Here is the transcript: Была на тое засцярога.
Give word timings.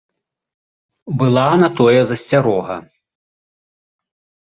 Была 1.19 1.45
на 1.65 1.69
тое 1.83 2.01
засцярога. 2.15 2.77